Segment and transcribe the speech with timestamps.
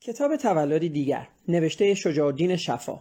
[0.00, 3.00] کتاب تولدی دیگر نوشته شجاع شفا.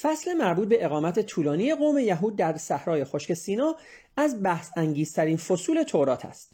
[0.00, 3.76] فصل مربوط به اقامت طولانی قوم یهود در صحرای خشک سینا
[4.16, 6.52] از بحث انگیزترین فصول تورات است.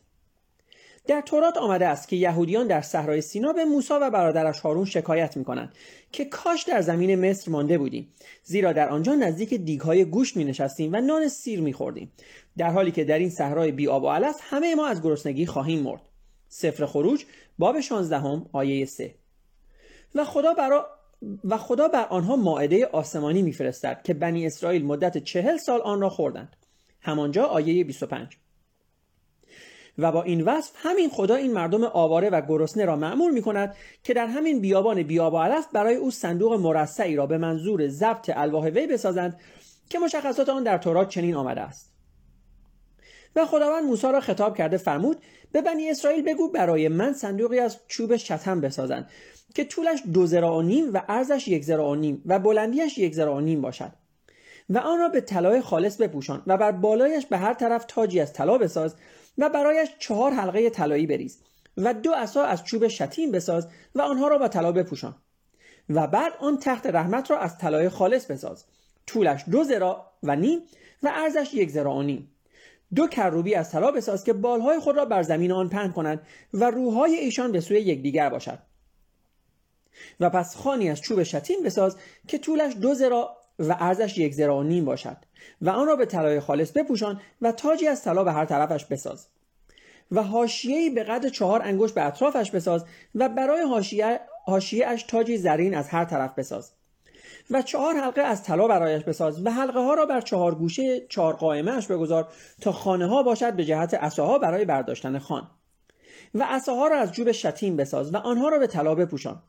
[1.07, 5.37] در تورات آمده است که یهودیان در صحرای سینا به موسی و برادرش هارون شکایت
[5.37, 5.75] می کنند
[6.12, 8.12] که کاش در زمین مصر مانده بودیم
[8.45, 12.12] زیرا در آنجا نزدیک دیگهای گوشت می نشستیم و نان سیر می خوردیم
[12.57, 15.80] در حالی که در این صحرای بی آب و علف همه ما از گرسنگی خواهیم
[15.80, 16.03] مرد.
[16.49, 17.25] سفر خروج
[17.63, 19.15] باب 16 آیه 3
[20.15, 20.87] و خدا برا
[21.45, 26.11] و خدا بر آنها ماعده آسمانی میفرستد که بنی اسرائیل مدت چهل سال آن را
[26.11, 26.56] خوردند.
[27.01, 28.37] همانجا آیه 25
[29.98, 33.77] و با این وصف همین خدا این مردم آواره و گرسنه را معمول می کند
[34.03, 38.31] که در همین بیابان بیاب و علف برای او صندوق مرصعی را به منظور ضبط
[38.34, 39.41] الواح وی بسازند
[39.91, 41.91] که مشخصات آن در تورات چنین آمده است.
[43.36, 45.16] و خداوند موسی را خطاب کرده فرمود
[45.52, 49.10] به بنی اسرائیل بگو برای من صندوقی از چوب شتم بسازند
[49.55, 53.14] که طولش دو زراع و نیم و عرضش یک زراع و نیم و بلندیش یک
[53.14, 53.92] زراع و نیم باشد
[54.69, 58.33] و آن را به طلای خالص بپوشان و بر بالایش به هر طرف تاجی از
[58.33, 58.94] طلا بساز
[59.39, 61.39] و برایش چهار حلقه طلایی بریز
[61.77, 65.14] و دو عصا از چوب شتیم بساز و آنها را با طلا بپوشان
[65.89, 68.64] و بعد آن تخت رحمت را از طلای خالص بساز
[69.06, 70.61] طولش دو زراع و نیم
[71.02, 72.31] و عرضش یک زراع و نیم.
[72.95, 76.21] دو کروبی از طلا بساز که بالهای خود را بر زمین آن پهن کنند
[76.55, 78.59] و روحهای ایشان به سوی یکدیگر باشد.
[80.21, 81.97] و پس خانی از چوب شتیم بساز
[82.29, 85.17] که طولش دو زراع و عرضش یک زراع و نیم باشد
[85.63, 89.27] و آن را به طلای خالص بپوشان و تاجی از طلا به هر طرفش بساز.
[90.11, 93.63] و حاشیه‌ای به قدر چهار انگشت به اطرافش بساز و برای
[94.47, 96.73] حاشیه اش تاجی زرین از هر طرف بساز.
[97.53, 101.34] و چهار حلقه از طلا برایش بساز و حلقه ها را بر چهار گوشه چهار
[101.34, 102.28] قائمه بگذار
[102.61, 105.50] تا خانه ها باشد به جهت عصاها برای برداشتن خان.
[106.34, 109.42] و عصاها را از جوب شتیم بساز و آنها را به طلا بپوشان.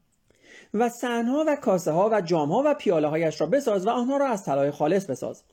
[0.73, 4.17] و سنها و کاسه ها و جام ها و پیاله هایش را بساز و آنها
[4.17, 5.43] را از طلای خالص بساز.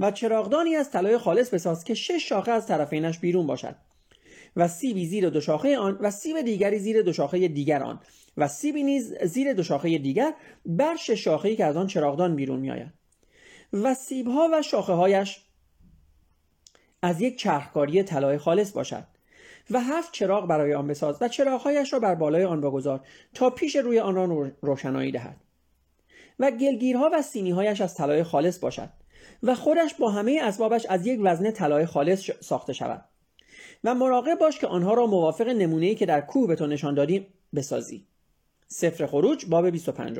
[0.00, 3.74] و چراغدانی از طلای خالص بساز که شش شاخه از طرفینش بیرون باشد.
[4.56, 8.00] و سیبی زیر دو شاخه آن و سیب دیگری زیر دو شاخه دیگر آن.
[8.36, 10.34] و سیبی نیز زیر دو شاخه دیگر
[10.66, 12.92] بر شش شاخه که از آن چراغدان بیرون میآید.
[13.72, 15.40] و سیبها و شاخه هایش
[17.02, 19.04] از یک چرخکاری طلای خالص باشد
[19.70, 23.76] و هفت چراغ برای آن بساز و چراغهایش را بر بالای آن بگذار تا پیش
[23.76, 25.36] روی آن را روشنایی دهد.
[26.38, 28.88] و گلگیرها و سینیهایش از طلای خالص باشد
[29.42, 33.04] و خودش با همه اسبابش از یک وزنه طلای خالص ساخته شود.
[33.84, 37.26] و مراقب باش که آنها را موافق نمونه‌ای که در کوه به تو نشان دادیم
[37.54, 38.06] بسازی.
[38.68, 40.18] سفر خروج باب 25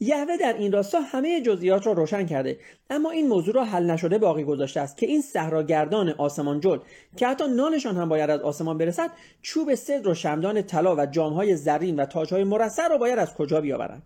[0.00, 2.60] یهوه در این راستا همه جزئیات را روشن کرده
[2.90, 6.78] اما این موضوع را حل نشده باقی گذاشته است که این صحراگردان آسمان جل
[7.16, 9.10] که حتی نانشان هم باید از آسمان برسد
[9.42, 13.60] چوب صدر و شمدان طلا و جامهای زرین و تاجهای مرصع را باید از کجا
[13.60, 14.02] بیاورند؟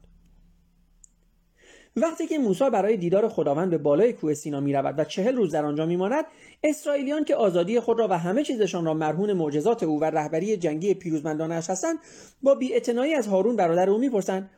[1.96, 5.52] وقتی که موسی برای دیدار خداوند به بالای کوه سینا می رود و چهل روز
[5.52, 6.24] در آنجا میماند
[6.62, 10.94] اسرائیلیان که آزادی خود را و همه چیزشان را مرهون معجزات او و رهبری جنگی
[10.94, 11.98] پیروزمندانش هستند
[12.42, 14.50] با بیاعتنایی از هارون برادر او می‌پرسند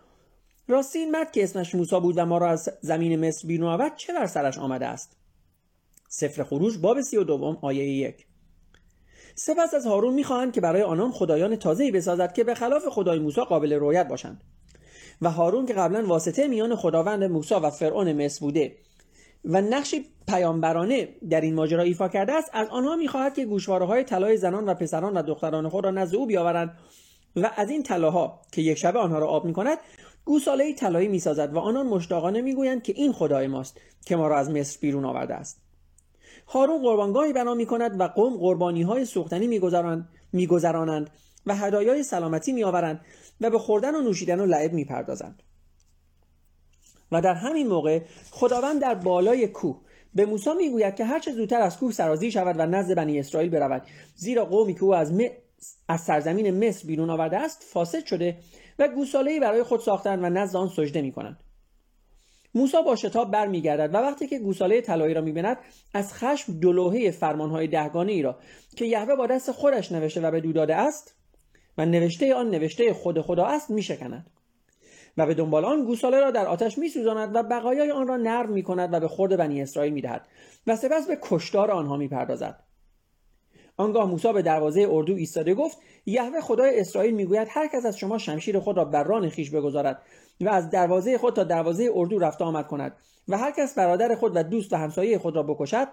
[0.69, 3.97] راستی این مرد که اسمش موسی بود و ما را از زمین مصر بیرون آورد
[3.97, 5.17] چه بر سرش آمده است؟
[6.09, 8.27] سفر خروج باب سی و دوم آیه یک.
[9.35, 13.41] سپس از هارون می‌خواهند که برای آنان خدایان تازه‌ای بسازد که به خلاف خدای موسی
[13.41, 14.41] قابل رویت باشند.
[15.23, 18.77] و هارون که قبلا واسطه میان خداوند موسی و فرعون مصر بوده.
[19.45, 24.05] و نقشی پیامبرانه در این ماجرا ایفا کرده است از آنها می‌خواهد که گوشواره های
[24.05, 26.79] طلای زنان و پسران و دختران خود را نزد او بیاورند.
[27.37, 29.79] و از این طلاها که یک شبه آنها را آب می‌کند
[30.25, 34.51] گوساله طلایی می‌سازد و آنان مشتاقانه می‌گویند که این خدای ماست که ما را از
[34.51, 35.61] مصر بیرون آورده است.
[36.47, 39.61] هارون قربانگاهی بنا می کند و قوم قربانی های سوختنی
[40.33, 41.11] میگذرانند
[41.47, 43.01] و هدایای سلامتی میآورند.
[43.45, 45.43] و به خوردن و نوشیدن و لعب می‌پردازند.
[47.13, 48.01] و در همین موقع
[48.31, 49.81] خداوند در بالای کوه
[50.15, 53.83] به موسی می‌گوید که هرچه زودتر از کوه سرازی شود و نزد بنی اسرائیل برود.
[54.17, 55.13] زیرا قومی که او از,
[55.89, 58.37] از سرزمین مصر بیرون آورده است فاسد شده
[58.79, 61.41] و گوسالهای برای خود ساختند و نزد آن سجده می‌کنند.
[62.55, 65.57] موسی با شتاب برمیگردد و وقتی که گوساله طلایی را می‌بیند
[65.95, 68.39] از خشم دلوهه فرمانهای دهگانه ای را
[68.77, 71.15] که یهوه با دست خودش نوشته و به دو داده است
[71.79, 74.27] و نوشته آن نوشته خود خدا است میشکند.
[75.17, 78.95] و به دنبال آن گوساله را در آتش میسوزاند و بقایای آن را نرم می‌کند
[78.95, 80.27] و به خورد بنی اسرائیل می‌دهد
[80.67, 82.61] و سپس به کشتار آنها می‌پردازد.
[83.77, 88.19] آنگاه موسی به دروازه اردو ایستاده گفت یهوه خدای اسرائیل می‌گوید هر کس از شما
[88.19, 90.03] شمشیر خود را بر ران خیش بگذارد
[90.41, 92.97] و از دروازه خود تا دروازه اردو رفت آمد کند
[93.29, 95.89] و هر کس برادر خود و دوست و همسایه خود را بکشد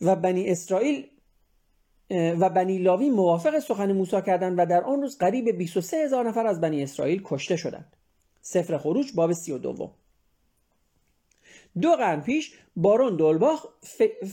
[0.00, 1.06] و بنی اسرائیل
[2.10, 6.46] و بنی لاوی موافق سخن موسی کردند و در آن روز قریب 23 هزار نفر
[6.46, 7.96] از بنی اسرائیل کشته شدند.
[8.40, 9.90] سفر خروج باب 32
[11.80, 13.66] دو قرن پیش بارون دولباخ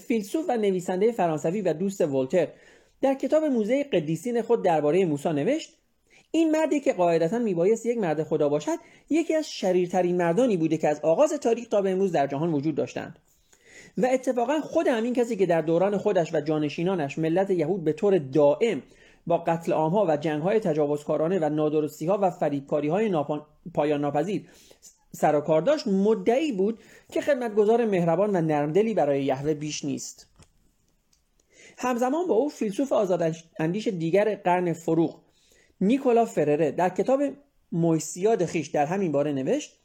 [0.08, 2.48] فیلسوف و نویسنده فرانسوی و دوست ولتر
[3.02, 5.78] در کتاب موزه قدیسین خود درباره موسی نوشت
[6.32, 8.78] این مردی که قاعدتا میبایست یک مرد خدا باشد
[9.10, 12.76] یکی از شریرترین مردانی بوده که از آغاز تاریخ تا به امروز در جهان وجود
[12.76, 13.20] داشتند.
[13.98, 18.18] و اتفاقا خود همین کسی که در دوران خودش و جانشینانش ملت یهود به طور
[18.18, 18.84] دائم
[19.28, 23.24] با قتل عامها و جنگ های تجاوزکارانه و نادرستی ها و فریبکاری های
[23.74, 24.46] پایان ناپذیر
[25.12, 26.80] سر و کار داشت مدعی بود
[27.12, 30.28] که خدمتگزار مهربان و نرمدلی برای یهوه بیش نیست.
[31.78, 32.94] همزمان با او فیلسوف
[33.60, 35.20] اندیش دیگر قرن فروغ
[35.82, 37.22] نیکولا فرره در کتاب
[37.72, 39.80] مویسیاد خیش در همین باره نوشت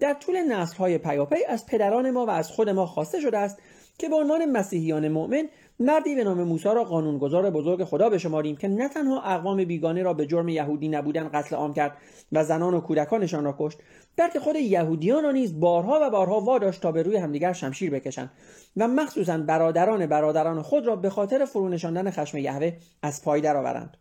[0.00, 3.58] در طول نسلهای پیاپی از پدران ما و از خود ما خواسته شده است
[3.98, 5.48] که به عنوان مسیحیان مؤمن
[5.80, 10.14] مردی به نام موسی را قانونگذار بزرگ خدا بشماریم که نه تنها اقوام بیگانه را
[10.14, 11.96] به جرم یهودی نبودن قتل عام کرد
[12.32, 13.78] و زنان و کودکانشان را کشت
[14.16, 18.30] بلکه خود یهودیان را نیز بارها و بارها واداشت تا به روی همدیگر شمشیر بکشند
[18.76, 22.72] و مخصوصا برادران برادران خود را به خاطر فرونشاندن خشم یهوه
[23.02, 23.96] از پای درآورند.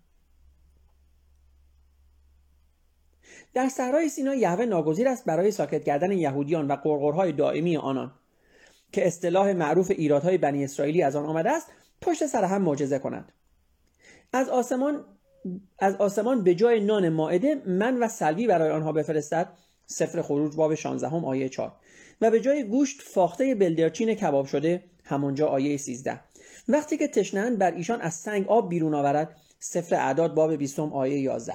[3.54, 8.12] در صحرای سینا یهوه ناگزیر است برای ساکت کردن یهودیان و قرقرهای دائمی آنان
[8.92, 11.68] که اصطلاح معروف ایرادهای بنی اسرائیلی از آن آمده است
[12.02, 13.32] پشت سر هم معجزه کند.
[14.34, 15.06] از آسمان
[15.80, 19.50] از آسمان به جای نان ماعده من و سلوی برای آنها بفرستد.
[19.92, 21.72] سفر خروج باب 16 هم آیه 4
[22.22, 26.20] و به جای گوشت فاخته بلدرچین کباب شده همانجا آیه 13
[26.68, 29.36] وقتی که تشنند بر ایشان از سنگ آب بیرون آورد.
[29.60, 31.54] سفر اعداد باب 20 آیه 11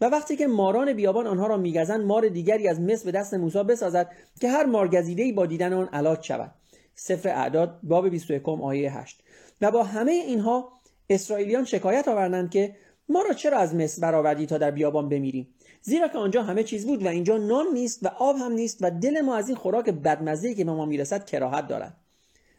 [0.00, 3.62] و وقتی که ماران بیابان آنها را میگزند مار دیگری از مصر به دست موسی
[3.62, 4.10] بسازد
[4.40, 6.54] که هر مارگزیده با دیدن آن علاج شود.
[6.94, 9.22] سفر اعداد باب 21 آیه 8
[9.60, 10.72] و با همه اینها
[11.10, 12.76] اسرائیلیان شکایت آوردند که
[13.08, 15.48] ما را چرا از مصر برآوردی تا در بیابان بمیریم
[15.82, 18.90] زیرا که آنجا همه چیز بود و اینجا نان نیست و آب هم نیست و
[18.90, 21.96] دل ما از این خوراک بدمزه که به ما می‌رسد کراهت دارد.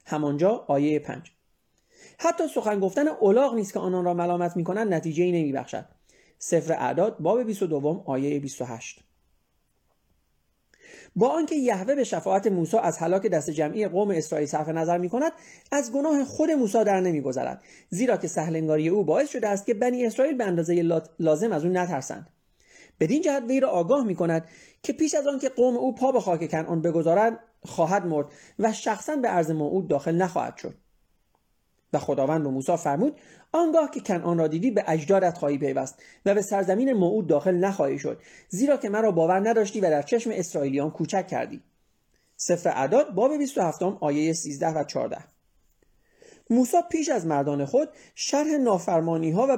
[0.06, 1.32] همانجا آیه 5
[2.24, 5.86] حتی سخن گفتن اولاغ نیست که آنان را ملامت می‌کنند نتیجه ای نمیبخشد.
[6.40, 9.04] سفر اعداد باب 22 آیه 28
[11.16, 15.10] با آنکه یهوه به شفاعت موسی از هلاک دست جمعی قوم اسرائیل صرف نظر می
[15.10, 15.32] کند
[15.72, 20.06] از گناه خود موسی در نمیگذرد زیرا که سهلنگاری او باعث شده است که بنی
[20.06, 22.30] اسرائیل به اندازه لازم از او نترسند.
[23.00, 24.46] بدین جهت وی را آگاه می کند
[24.84, 28.28] که پیش از آنکه قوم او پا به خاک کنعان بگذارد خواهد مرد
[28.60, 30.74] و شخصا به عرض موعود داخل نخواهد شد.
[31.94, 33.20] و خداوند به موسی فرمود
[33.52, 38.00] آنگاه که کنعان را دیدی به اجدادت خواهی پیوست و به سرزمین موعود داخل نخواهی
[38.00, 41.62] شد زیرا که مرا باور نداشتی و در چشم اسرائیلیان کوچک کردی.
[42.36, 45.18] سفر اعداد باب 27 آیه 13 و 14
[46.52, 49.58] موسی پیش از مردان خود شرح نافرمانی ها و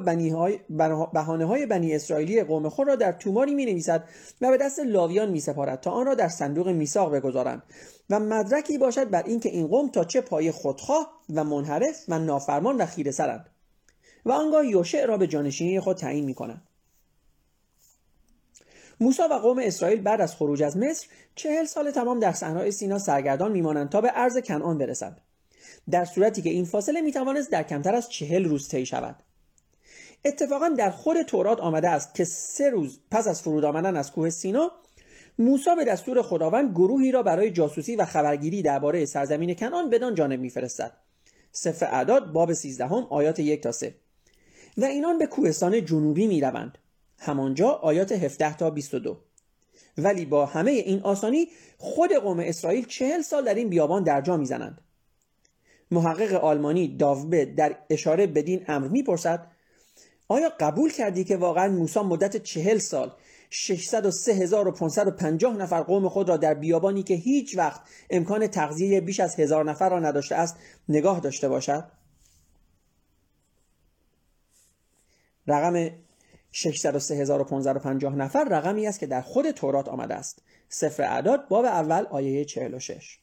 [1.14, 4.04] بهانه های بنی اسرائیلی قوم خود را در توماری می نویسد
[4.42, 7.64] و به دست لاویان می سپارد تا آن را در صندوق میثاق بگذارند
[8.10, 12.78] و مدرکی باشد بر اینکه این قوم تا چه پای خودخواه و منحرف و نافرمان
[12.78, 13.50] و خیره سرند
[14.26, 16.62] و آنگاه یوشع را به جانشینی خود تعیین می کنند
[19.00, 23.00] موسی و قوم اسرائیل بعد از خروج از مصر چهل سال تمام در صحرای سینا
[23.00, 25.22] سرگردان میمانند تا به عرض کنعان برسند.
[25.92, 29.16] در صورتی که این فاصله می‌توانست در کمتر از چهل روز طی شود.
[30.26, 34.30] اتفاقا در خود تورات آمده است که سه روز پس از فرود آمدن از کوه
[34.30, 34.72] سینا
[35.40, 40.40] موسی به دستور خداوند گروهی را برای جاسوسی و خبرگیری درباره سرزمین کنعان بدان جانب
[40.40, 40.92] میفرستد.
[41.52, 43.96] سفر اعداد باب 13 آیات یک تا 3
[44.78, 46.78] و اینان به کوهستان جنوبی می‌روند.
[47.20, 49.18] همانجا آیات 17 تا 22
[49.98, 54.82] ولی با همه این آسانی خود قوم اسرائیل چهل سال در این بیابان درجا می‌زنند.
[55.94, 59.48] محقق آلمانی داوبه در اشاره بدین امر می‌پرسد
[60.28, 63.12] آیا قبول کردی که واقعا موسی مدت چهل سال
[63.50, 69.66] 603550 نفر قوم خود را در بیابانی که هیچ وقت امکان تغذیه بیش از هزار
[69.66, 70.56] نفر را نداشته است
[70.90, 71.84] نگاه داشته باشد؟
[75.48, 75.90] رقم
[76.52, 80.42] 603550 نفر رقمی است که در خود تورات آمده است.
[80.70, 83.20] سفر اعداد باب اول آیه 46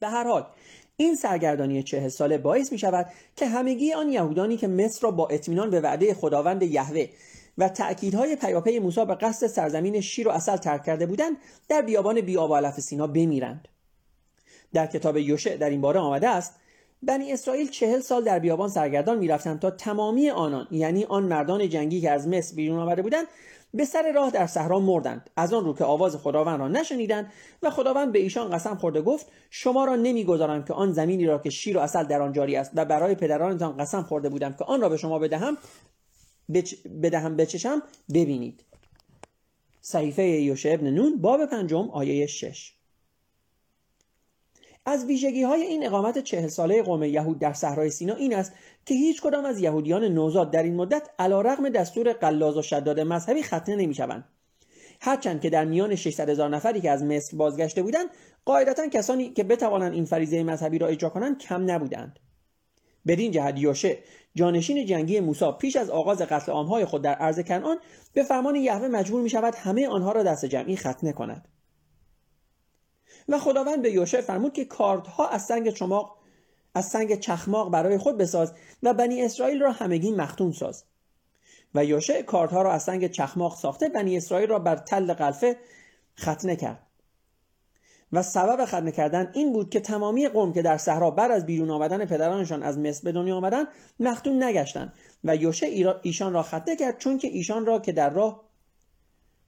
[0.00, 0.46] به هر حال
[1.00, 5.28] این سرگردانی چه ساله باعث می شود که همگی آن یهودانی که مصر را با
[5.28, 7.06] اطمینان به وعده خداوند یهوه
[7.58, 11.36] و تأکیدهای پیاپی موسی به قصد سرزمین شیر و اصل ترک کرده بودند
[11.68, 13.68] در بیابان بیاب علف سینا بمیرند.
[14.72, 16.54] در کتاب یوشع در این باره آمده است
[17.02, 22.00] بنی اسرائیل چهل سال در بیابان سرگردان می‌رفتند تا تمامی آنان یعنی آن مردان جنگی
[22.00, 23.26] که از مصر بیرون آمده بودند
[23.74, 25.30] به سر راه در صحرا مردند.
[25.36, 29.26] از آن رو که آواز خداوند را نشنیدند و خداوند به ایشان قسم خورده گفت
[29.50, 32.70] شما را نمی‌گذارم که آن زمینی را که شیر و اصل در آن جاری است
[32.74, 35.56] و برای پدرانتان قسم خورده بودم که آن را به شما بدهم
[36.54, 36.74] بچ...
[37.02, 37.82] بدهم بچشم
[38.14, 38.64] ببینید.
[39.80, 42.79] صحیفه یوشع ابن نون باب پنجم آیه شش.
[44.86, 48.52] از ویژگی های این اقامت چهل ساله قوم یهود در صحرای سینا این است
[48.84, 53.00] که هیچ کدام از یهودیان نوزاد در این مدت علا رغم دستور قلاز و شداد
[53.00, 54.24] مذهبی ختنه نمی شوند.
[55.00, 58.10] هرچند که در میان 600 هزار نفری که از مصر بازگشته بودند
[58.44, 62.18] قاعدتا کسانی که بتوانند این فریضه مذهبی را اجرا کنند کم نبودند
[63.06, 63.98] بدین جهت یوشه
[64.34, 67.76] جانشین جنگی موسی پیش از آغاز قتل عامهای خود در ارض کنعان
[68.12, 71.48] به فرمان یهوه مجبور می شود همه آنها را دست جمعی ختنه کند
[73.28, 76.20] و خداوند به یوشع فرمود که کاردها از سنگ چماق
[76.74, 80.84] از سنگ چخماق برای خود بساز و بنی اسرائیل را همگی مختون ساز.
[81.74, 85.56] و یوشع کاردها را از سنگ چخماق ساخته بنی اسرائیل را بر تل قلفه
[86.20, 86.86] ختنه کرد.
[88.12, 91.70] و سبب ختنه کردن این بود که تمامی قوم که در صحرا بعد از بیرون
[91.70, 93.64] آمدن پدرانشان از مصر به دنیا آمدن
[94.00, 94.92] مختون نگشتند.
[95.24, 98.44] و یوشع ایشان را ختنه کرد چون که ایشان را که در راه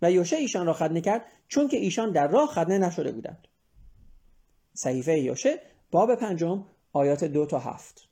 [0.03, 3.49] و یوشع ایشان را ختنه کرد چون که ایشان در راه ختنه نشده بودند.
[4.75, 5.61] صحیفه یوشه
[5.91, 8.09] باب پنجم آیات دو تا هفت.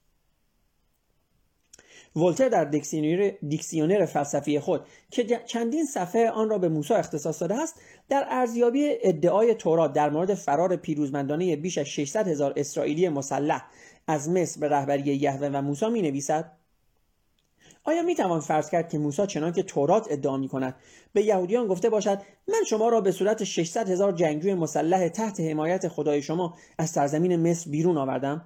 [2.16, 7.54] ولتر در دیکسیونر, دیکسیونر فلسفی خود که چندین صفحه آن را به موسی اختصاص داده
[7.54, 13.66] است در ارزیابی ادعای تورات در مورد فرار پیروزمندانه بیش از 600 هزار اسرائیلی مسلح
[14.06, 16.52] از مصر به رهبری یهوه و موسی می نویسد
[17.84, 20.74] آیا می توان فرض کرد که موسی چنان که تورات ادعا می کند
[21.12, 22.18] به یهودیان گفته باشد
[22.48, 27.50] من شما را به صورت 600 هزار جنگجوی مسلح تحت حمایت خدای شما از سرزمین
[27.50, 28.44] مصر بیرون آوردم؟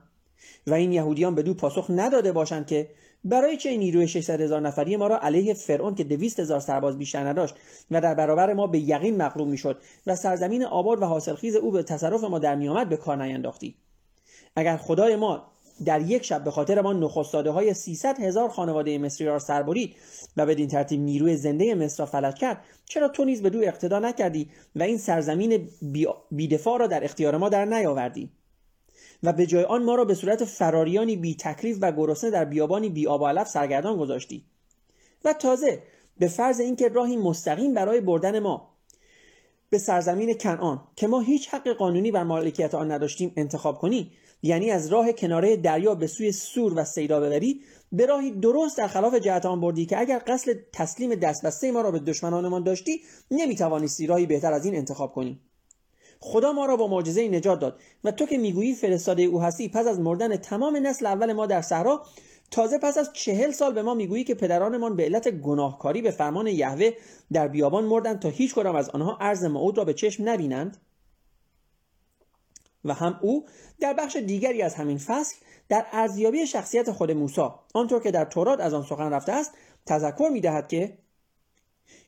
[0.67, 2.91] و این یهودیان به دو پاسخ نداده باشند که
[3.25, 7.29] برای چه نیروی 600 هزار نفری ما را علیه فرعون که 200 هزار سرباز بیشتر
[7.29, 7.55] نداشت
[7.91, 11.83] و در برابر ما به یقین مغلوب می‌شد و سرزمین آباد و حاصلخیز او به
[11.83, 13.77] تصرف ما در میآمد به کار نینداختی؟
[14.57, 15.54] اگر خدای ما
[15.85, 19.97] در یک شب به خاطر ما نخستاده های 300 هزار خانواده مصری را سر برید
[20.37, 22.65] و بدین ترتیب نیروی زنده مصر را فلج کرد.
[22.85, 25.69] چرا تو نیز به دو اقتدا نکردی و این سرزمین
[26.31, 28.31] بیدفاع را در اختیار ما در نیاوردی؟
[29.23, 32.89] و به جای آن ما را به صورت فراریانی بی تکلیف و گرسنه در بیابانی
[32.89, 34.45] بی آب علف سرگردان گذاشتی.
[35.25, 35.83] و تازه
[36.19, 38.75] به فرض اینکه راهی مستقیم برای بردن ما
[39.71, 44.13] به سرزمین کنعان که ما هیچ حق قانونی بر مالکیت آن نداشتیم انتخاب کنی
[44.47, 47.61] یعنی از راه کناره دریا به سوی سور و سیدا ببری
[47.93, 51.91] به راهی درست در خلاف جهت آن بردی که اگر قصد تسلیم دستبسته ما را
[51.91, 55.41] به دشمنانمان داشتی نمی‌توانستی راهی بهتر از این انتخاب کنی.
[56.21, 59.87] خدا ما را با معجزه نجات داد و تو که می‌گویی فرستاده او هستی پس
[59.87, 62.03] از مردن تمام نسل اول ما در صحرا
[62.51, 66.47] تازه پس از چهل سال به ما می‌گویی که پدرانمان به علت گناهکاری به فرمان
[66.47, 66.91] یهوه
[67.33, 70.77] در بیابان مردند تا هیچ کدام از آنها عرض موعود را به چشم نبینند؟
[72.85, 73.45] و هم او
[73.81, 75.37] در بخش دیگری از همین فصل
[75.69, 79.53] در ارزیابی شخصیت خود موسی آنطور که در تورات از آن سخن رفته است
[79.87, 80.99] تذکر می‌دهد که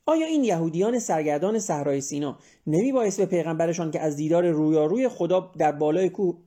[0.06, 5.52] آیا این یهودیان سرگردان صحرای سینا نمی باعث به پیغمبرشان که از دیدار رویاروی خدا
[5.58, 6.38] در بالای کوه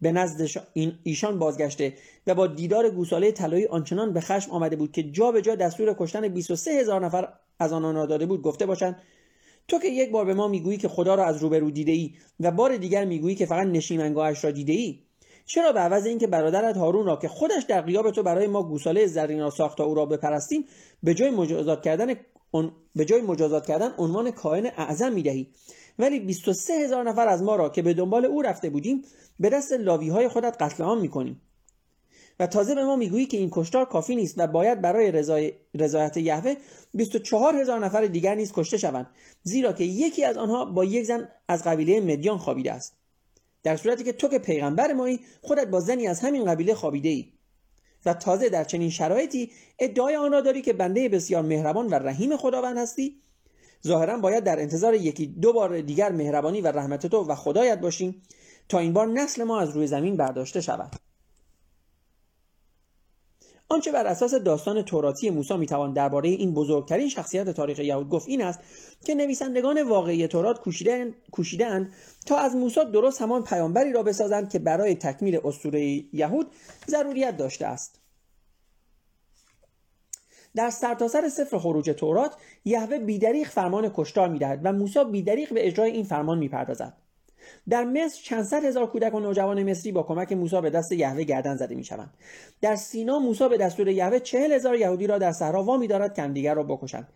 [0.00, 0.64] به نزد
[1.02, 1.94] ایشان بازگشته
[2.26, 5.94] و با دیدار گوساله طلایی آنچنان به خشم آمده بود که جا به جا دستور
[5.98, 9.02] کشتن 23 هزار نفر از آنان را داده بود گفته باشند
[9.68, 12.50] تو که یک بار به ما می‌گویی که خدا را از روبرو دیده ای و
[12.50, 14.98] بار دیگر می‌گویی که فقط نشیمنگاهش را دیده ای
[15.46, 19.06] چرا به عوض اینکه برادرت هارون را که خودش در قیاب تو برای ما گوساله
[19.06, 20.64] زرین را ساخت تا او را بپرستیم
[21.02, 22.14] به جای مجازات کردن
[22.96, 25.48] به جای مجازات کردن عنوان کاهن اعظم می‌دهی.
[25.98, 29.02] ولی 23 هزار نفر از ما را که به دنبال او رفته بودیم
[29.40, 31.40] به دست لاوی های خودت قتل عام می‌کنیم.
[32.40, 35.52] و تازه به ما می‌گویی که این کشتار کافی نیست و باید برای رضای...
[35.74, 36.54] رضایت یهوه
[36.94, 39.06] 24 هزار نفر دیگر نیز کشته شوند
[39.42, 42.96] زیرا که یکی از آنها با یک زن از قبیله مدیان خوابیده است.
[43.62, 47.32] در صورتی که تو که پیغمبر مایی خودت با زنی از همین قبیله خوابیده ای
[48.06, 52.36] و تازه در چنین شرایطی ادعای آن را داری که بنده بسیار مهربان و رحیم
[52.36, 53.20] خداوند هستی.
[53.86, 58.22] ظاهرا باید در انتظار یکی دو بار دیگر مهربانی و رحمت تو و خدایت باشیم
[58.68, 61.13] تا این بار نسل ما از روی زمین برداشته شود.
[63.68, 68.42] آنچه بر اساس داستان توراتی موسی می‌توان درباره این بزرگترین شخصیت تاریخ یهود گفت این
[68.42, 68.60] است
[69.04, 70.60] که نویسندگان واقعی تورات
[71.30, 71.92] کوشیدند
[72.26, 75.80] تا از موسی درست همان پیامبری را بسازند که برای تکمیل اسطوره
[76.12, 76.46] یهود
[76.88, 78.00] ضروریت داشته است.
[80.54, 85.66] در سرتاسر سر سفر خروج تورات یهوه بیدریق فرمان کشتار می‌دهد و موسی بیدریق به
[85.66, 87.03] اجرای این فرمان می‌پردازد.
[87.68, 91.22] در مصر چند صد هزار کودک و نوجوان مصری با کمک موسی به دست یهوه
[91.22, 92.10] گردن زده می‌شوند.
[92.60, 96.22] در سینا موسی به دستور یهوه چهل هزار یهودی را در صحرا وامی دارد که
[96.22, 97.08] همدیگر را بکشند.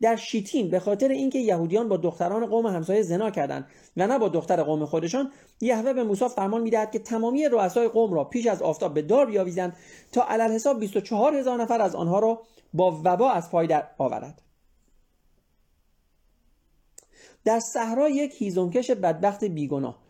[0.00, 4.28] در شیتیم به خاطر اینکه یهودیان با دختران قوم همسایه زنا کردند و نه با
[4.28, 8.62] دختر قوم خودشان یهوه به موسی فرمان می‌دهد که تمامی رؤسای قوم را پیش از
[8.62, 9.76] آفتاب به دار بیاویزند
[10.12, 12.42] تا علل حساب 24 هزار نفر از آنها را
[12.74, 14.43] با وبا از پای در آورد.
[17.44, 20.04] در صحرا یک هیزمکش بدبخت بیگناه.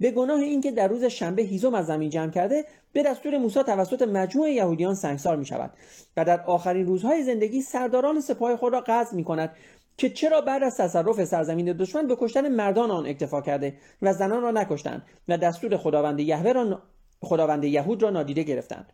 [0.00, 4.02] به گناه اینکه در روز شنبه هیزم از زمین جمع کرده به دستور موسی توسط
[4.02, 5.70] مجموع یهودیان سنگسار می شود
[6.16, 9.56] و در آخرین روزهای زندگی سرداران سپاه خود را قصد می کند
[9.96, 14.42] که چرا بعد از تصرف سرزمین دشمن به کشتن مردان آن اکتفا کرده و زنان
[14.42, 16.82] را نکشتند و دستور خداوند یهوه را
[17.20, 18.92] خداوند یهود را نادیده گرفتند.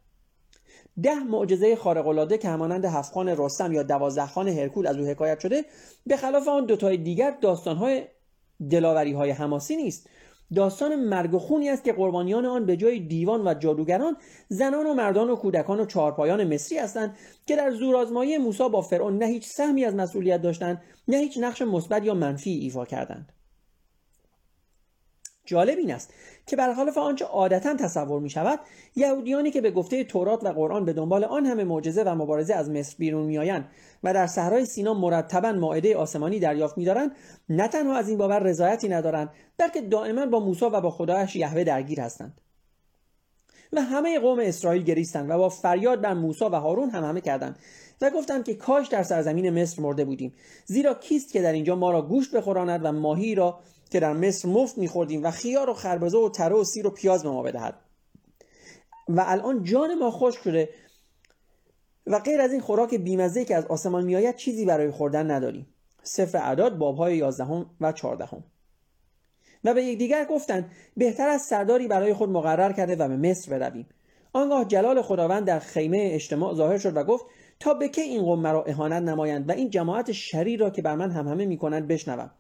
[1.03, 5.65] ده معجزه خارق‌العاده که همانند هفتخان رستم یا دوازده خان هرکول از او حکایت شده
[6.07, 8.05] به خلاف آن دوتای دیگر داستانهای
[8.71, 10.09] دلاوری های حماسی نیست.
[10.55, 14.17] داستان مرگ و خونی است که قربانیان آن به جای دیوان و جادوگران
[14.49, 19.19] زنان و مردان و کودکان و چهارپایان مصری هستند که در زورآزمایی موسی با فرعون
[19.19, 23.33] نه هیچ سهمی از مسئولیت داشتند نه هیچ نقش مثبت یا منفی ایفا کردند.
[25.45, 26.15] جالب این است
[26.47, 28.61] که برخلاف آنچه عادتا تصور می شود
[28.97, 32.71] یهودیانی که به گفته تورات و قرآن به دنبال آن همه معجزه و مبارزه از
[32.71, 33.69] مصر بیرون میآیند
[34.03, 37.11] و در صحرای سینا مرتبا ماعده آسمانی دریافت میدارند
[37.49, 41.65] نه تنها از این باور رضایتی ندارند بلکه دائما با موسی و با خدایش یهوه
[41.65, 42.41] درگیر هستند.
[43.73, 47.59] و همه قوم اسرائیل گریستند و با فریاد بر موسی و هارون هم همه کردند
[48.01, 50.33] و گفتند که کاش در سرزمین مصر مرده بودیم
[50.65, 53.61] زیرا کیست که در اینجا ما را گوشت بخوراند و ماهی را
[53.93, 57.23] که در مصر مفت میخوردیم و خیار و خربزه و تره و سیر و پیاز
[57.23, 57.75] به ما بدهد.
[59.09, 60.69] و الان جان ما خوش شده
[62.07, 65.67] و غیر از این خوراک بیمزه که از آسمان میآید چیزی برای خوردن نداریم.
[66.03, 68.45] سفر اعداد بابهای یازدهم و چهاردهم.
[69.65, 73.87] و به یکدیگر گفتند بهتر از سرداری برای خود مقرر کرده و به مصر برویم.
[74.33, 77.25] آنگاه جلال خداوند در خیمه اجتماع ظاهر شد و گفت
[77.61, 80.95] تا به که این قوم مرا اهانت نمایند و این جماعت شریر را که بر
[80.95, 82.31] من هم همه می‌کنند بشنوم.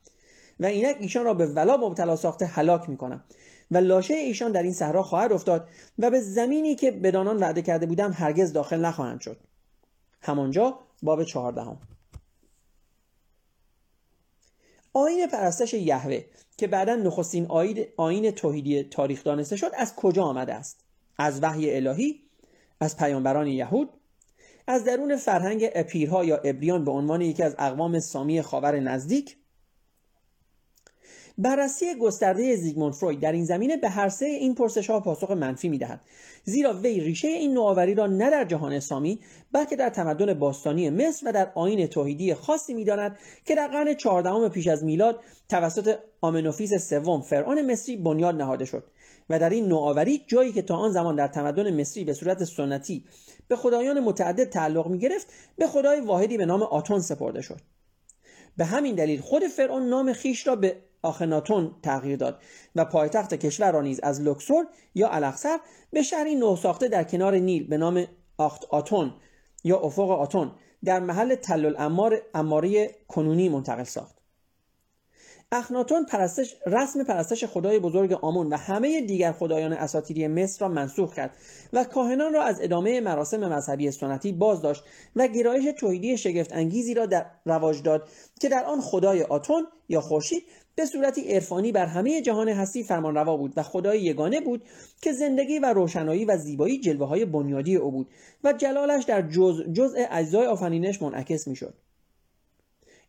[0.62, 3.24] و اینک ایشان را به ولا مبتلا ساخته هلاک می‌کنم.
[3.70, 7.86] و لاشه ایشان در این صحرا خواهد افتاد و به زمینی که بدانان وعده کرده
[7.86, 9.36] بودم هرگز داخل نخواهند شد.
[10.20, 11.80] همانجا باب چهاردهم.
[14.92, 16.24] آین پرستش یهوه
[16.56, 17.46] که بعدا نخستین
[17.96, 20.84] آین توحیدی تاریخ دانسته شد از کجا آمده است؟
[21.18, 22.20] از وحی الهی؟
[22.80, 23.88] از پیامبران یهود؟
[24.66, 29.36] از درون فرهنگ اپیرها یا ابریان به عنوان یکی از اقوام سامی خاور نزدیک؟
[31.42, 35.68] بررسی گسترده زیگموند فروید در این زمینه به هر سه این پرسش ها پاسخ منفی
[35.68, 36.00] می‌دهد.
[36.44, 39.20] زیرا وی ریشه این نوآوری را نه در جهان اسلامی
[39.52, 44.48] بلکه در تمدن باستانی مصر و در آین توحیدی خاصی می‌داند که در قرن چهاردهم
[44.48, 48.84] پیش از میلاد توسط آمنوفیس سوم فرعون مصری بنیاد نهاده شد
[49.30, 53.04] و در این نوآوری جایی که تا آن زمان در تمدن مصری به صورت سنتی
[53.48, 55.26] به خدایان متعدد تعلق می گرفت
[55.56, 57.60] به خدای واحدی به نام آتون سپرده شد.
[58.56, 62.42] به همین دلیل خود فرعون نام خیش را به آخناتون تغییر داد
[62.76, 65.58] و پایتخت کشور را نیز از لوکسور یا الاقصر
[65.90, 68.06] به شهری نو ساخته در کنار نیل به نام
[68.38, 69.14] آخت آتون
[69.64, 70.52] یا افق آتون
[70.84, 71.74] در محل تل
[72.34, 74.22] اماره کنونی منتقل ساخت.
[75.52, 81.14] اخناتون پرستش رسم پرستش خدای بزرگ آمون و همه دیگر خدایان اساطیری مصر را منسوخ
[81.14, 81.36] کرد
[81.72, 84.84] و کاهنان را از ادامه مراسم مذهبی سنتی باز داشت
[85.16, 88.08] و گرایش توحیدی شگفت انگیزی را در رواج داد
[88.40, 90.42] که در آن خدای آتون یا خورشید
[90.74, 94.62] به صورتی عرفانی بر همه جهان هستی فرمانروا بود و خدای یگانه بود
[95.00, 98.08] که زندگی و روشنایی و زیبایی جلوه های بنیادی او بود
[98.44, 101.74] و جلالش در جز جزء اجزای آفرینش منعکس می‌شد.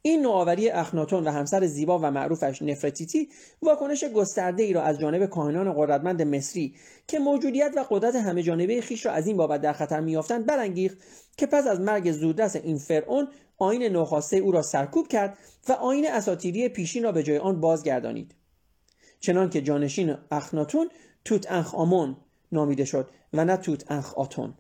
[0.06, 3.30] این نوآوری اخناتون و همسر زیبا و معروفش نفرتیتی
[3.62, 6.76] واکنش گسترده ای را از جانب کاهنان قدرتمند مصری
[7.08, 10.98] که موجودیت و قدرت همه جانبه خیش را از این بابت در خطر میافتند برانگیخت
[11.38, 15.38] که پس از مرگ زودرس این فرعون آین نوخواسته او را سرکوب کرد
[15.70, 18.36] و آین اساتیری پیشین را به جای آن بازگردانید.
[19.20, 20.90] چنان که جانشین اخناتون
[21.26, 22.18] توت انخ آمون
[22.52, 24.54] نامیده شد و نه توت انخ آتون.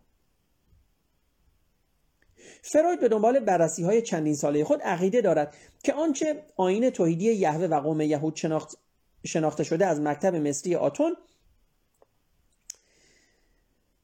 [2.65, 7.65] فروید به دنبال بررسی های چندین ساله خود عقیده دارد که آنچه آین توحیدی یهوه
[7.65, 8.77] و قوم یهود شناخت
[9.25, 11.15] شناخته شده از مکتب مصری آتون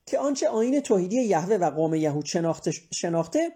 [0.06, 3.52] که آنچه آین توحیدی یهوه و قوم یهود شناخته, شناخته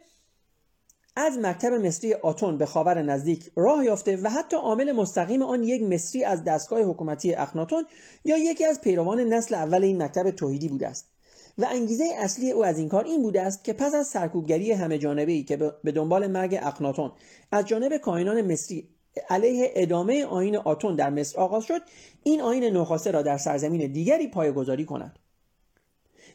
[1.15, 5.83] از مکتب مصری آتون به خاور نزدیک راه یافته و حتی عامل مستقیم آن یک
[5.83, 7.85] مصری از دستگاه حکومتی اخناتون
[8.25, 11.12] یا یکی از پیروان نسل اول این مکتب توحیدی بوده است.
[11.57, 14.97] و انگیزه اصلی او از این کار این بوده است که پس از سرکوبگری همه
[14.97, 17.11] جانبه ای که به دنبال مرگ اخناتون
[17.51, 18.89] از جانب کاهنان مصری
[19.29, 21.81] علیه ادامه آین آتون در مصر آغاز شد
[22.23, 25.19] این آین نخاسته را در سرزمین دیگری پایگذاری کند.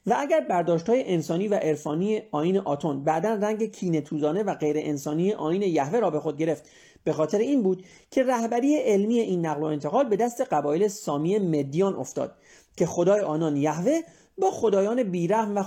[0.06, 4.76] و اگر برداشت های انسانی و عرفانی آین آتون بعدا رنگ کینه توزانه و غیر
[4.78, 6.68] انسانی آین یهوه را به خود گرفت
[7.04, 11.38] به خاطر این بود که رهبری علمی این نقل و انتقال به دست قبایل سامی
[11.38, 12.34] مدیان افتاد
[12.76, 14.00] که خدای آنان یهوه
[14.40, 15.62] با خدایان بیرحم و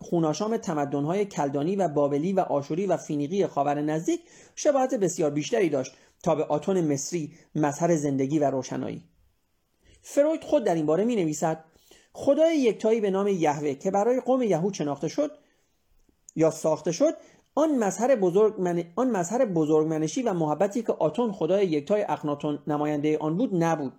[0.00, 4.20] خوناشام تمدنهای کلدانی و بابلی و آشوری و فینیقی خاور نزدیک
[4.54, 5.92] شباهت بسیار بیشتری داشت
[6.22, 9.02] تا به آتون مصری مظهر زندگی و روشنایی.
[10.02, 11.64] فروید خود در این باره می نویسد
[12.12, 15.30] خدای یکتایی به نام یهوه که برای قوم یهود شناخته شد
[16.36, 17.14] یا ساخته شد
[17.54, 18.84] آن مظهر بزرگ من...
[18.96, 23.92] آن مظهر بزرگمنشی و محبتی که آتون خدای یکتای اخناتون نماینده آن بود نبود.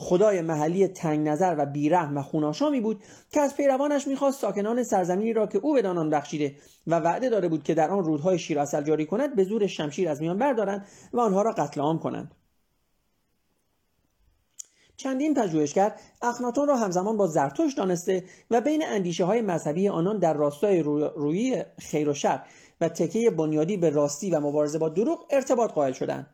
[0.00, 5.32] خدای محلی تنگ نظر و بیرحم و خوناشامی بود که از پیروانش می‌خواست ساکنان سرزمینی
[5.32, 6.56] را که او به آن بخشیده
[6.86, 10.20] و وعده داده بود که در آن رودهای شیر جاری کند به زور شمشیر از
[10.20, 12.34] میان بردارند و آنها را قتل عام کنند.
[14.96, 20.34] چندین پژوهشگر اخناتون را همزمان با زرتوش دانسته و بین اندیشه های مذهبی آنان در
[20.34, 20.82] راستای
[21.16, 22.42] روی خیر و شر
[22.80, 26.26] و تکیه بنیادی به راستی و مبارزه با دروغ ارتباط قائل شدند.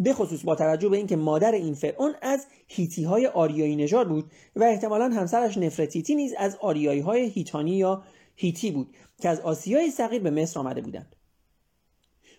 [0.00, 4.30] به خصوص با توجه به اینکه مادر این فرعون از هیتی های آریایی نژاد بود
[4.56, 8.02] و احتمالا همسرش نفرتیتی نیز از آریایی های هیتانی یا
[8.36, 11.16] هیتی بود که از آسیای صغیر به مصر آمده بودند.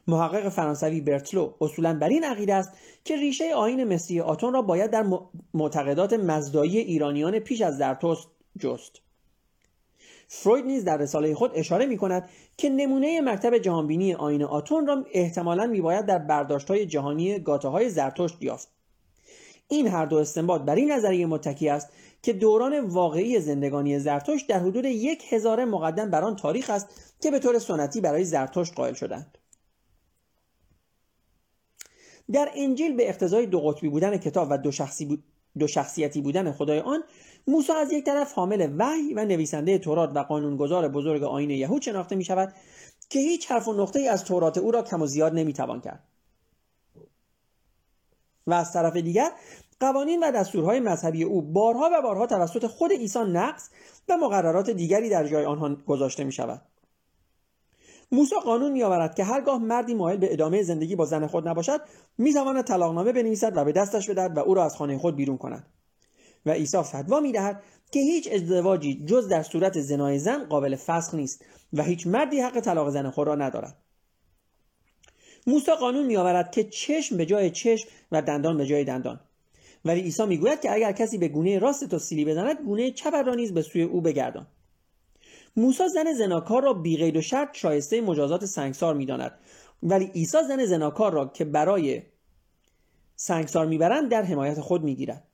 [0.07, 2.71] محقق فرانسوی برتلو اصولا بر این عقیده است
[3.03, 5.05] که ریشه آین مصری آتون را باید در
[5.53, 8.27] معتقدات مزدایی ایرانیان پیش از زرتشت
[8.59, 9.01] جست.
[10.27, 15.05] فروید نیز در رساله خود اشاره می کند که نمونه مکتب جهانبینی آین آتون را
[15.13, 18.67] احتمالا میباید در برداشتهای جهانی گاتاهای زرتشت یافت.
[19.67, 21.89] این هر دو استنباط بر این نظریه متکی است
[22.21, 27.31] که دوران واقعی زندگانی زرتشت در حدود یک هزاره مقدم بر آن تاریخ است که
[27.31, 29.37] به طور سنتی برای زرتشت قائل شدند
[32.31, 35.23] در انجیل به اقتضای دو قطبی بودن کتاب و دو, شخصی بود
[35.59, 37.03] دو شخصیتی بودن خدای آن
[37.47, 42.15] موسی از یک طرف حامل وحی و نویسنده تورات و قانونگذار بزرگ آین یهود شناخته
[42.15, 42.53] می شود
[43.09, 46.03] که هیچ حرف و نقطه از تورات او را کم و زیاد نمی توان کرد.
[48.47, 49.31] و از طرف دیگر
[49.79, 53.69] قوانین و دستورهای مذهبی او بارها و بارها توسط خود عیسی نقص
[54.09, 56.61] و مقررات دیگری در جای آنها گذاشته می شود
[58.11, 61.81] موسی قانون میآورد که هرگاه مردی مایل به ادامه زندگی با زن خود نباشد
[62.17, 65.65] می‌تواند طلاقنامه بنویسد و به دستش بدهد و او را از خانه خود بیرون کند.
[66.45, 71.45] و عیسی فتوا می‌دهد که هیچ ازدواجی جز در صورت زنای زن قابل فسخ نیست
[71.73, 73.77] و هیچ مردی حق طلاق زن خود را ندارد.
[75.47, 79.19] موسی قانون میآورد که چشم به جای چشم و دندان به جای دندان.
[79.85, 83.35] ولی عیسی می‌گوید که اگر کسی به گونه راست تو سیلی بزند گونه چپ را
[83.35, 84.47] نیز به سوی او بگردان.
[85.55, 89.31] موسی زن زناکار را بی و شرط شایسته مجازات سنگسار می‌داند.
[89.83, 92.01] ولی عیسی زن زناکار را که برای
[93.15, 95.29] سنگسار می‌برند در حمایت خود می‌گیرد.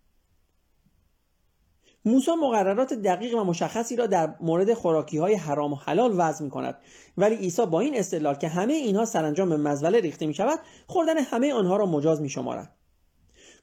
[2.06, 6.49] موسی مقررات دقیق و مشخصی را در مورد خوراکی های حرام و حلال وضع می
[6.49, 6.78] کند
[7.17, 11.17] ولی عیسی با این استدلال که همه اینها سرانجام به مزوله ریخته می شود خوردن
[11.17, 12.75] همه آنها را مجاز می شمارد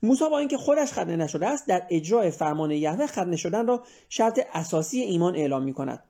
[0.02, 4.40] موسی با اینکه خودش ختنه نشده است در اجرای فرمان یهوه ختنه شدن را شرط
[4.54, 6.04] اساسی ایمان اعلام می کند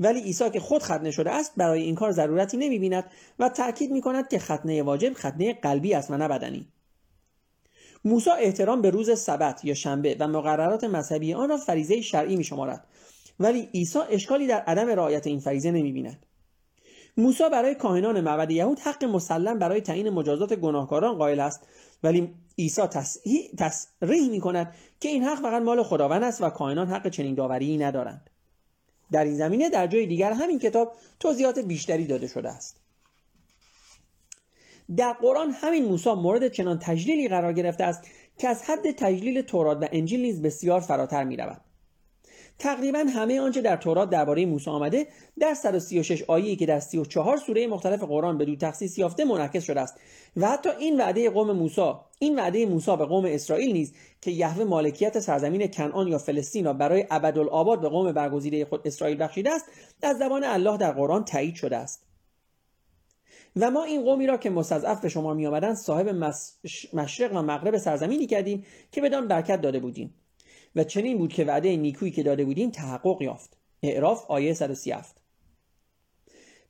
[0.00, 3.04] ولی عیسی که خود ختنه شده است برای این کار ضرورتی نمی بیند
[3.38, 6.68] و تأکید می کند که ختنه واجب ختنه قلبی است و نه بدنی.
[8.04, 12.44] موسی احترام به روز سبت یا شنبه و مقررات مذهبی آن را فریزه شرعی می
[12.44, 12.86] شمارد
[13.40, 16.26] ولی عیسی اشکالی در عدم رعایت این فریزه نمی بیند
[17.16, 21.68] موسی برای کاهنان معبد یهود حق مسلم برای تعیین مجازات گناهکاران قائل است.
[22.02, 22.82] ولی عیسی
[23.58, 27.78] تصریح می کند که این حق فقط مال خداوند است و کاهنان حق چنین داوری
[27.78, 28.30] ندارند.
[29.12, 32.80] در این زمینه در جای دیگر همین کتاب توضیحات بیشتری داده شده است
[34.96, 38.02] در قرآن همین موسی مورد چنان تجلیلی قرار گرفته است
[38.38, 41.63] که از حد تجلیل تورات و انجیل نیز بسیار فراتر می رود.
[42.58, 45.06] تقریبا همه آنچه در تورات درباره موسی آمده
[45.38, 49.80] در 136 آیه‌ای که در 34 سوره مختلف قرآن به دو تخصیص یافته منعکس شده
[49.80, 50.00] است.
[50.36, 54.64] و حتی این وعده قوم موسی این وعده موسی به قوم اسرائیل نیز که یهوه
[54.64, 59.64] مالکیت سرزمین کنعان یا فلسطین را برای ابدالآباد به قوم برگزیده خود اسرائیل بخشیده است
[60.02, 62.04] از زبان الله در قرآن تایید شده است.
[63.56, 66.08] و ما این قومی را که مستضعف به شما می آمدند صاحب
[66.92, 70.14] مشرق و مغرب سرزمینی کردیم که بدان برکت داده بودیم.
[70.76, 73.56] و چنین بود که وعده نیکویی که داده بودیم تحقق یافت.
[73.82, 75.20] اعراف آیه 137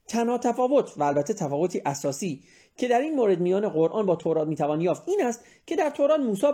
[0.09, 2.43] تنها تفاوت و البته تفاوتی اساسی
[2.77, 6.21] که در این مورد میان قرآن با تورات می‌توان یافت این است که در تورات
[6.21, 6.47] موسی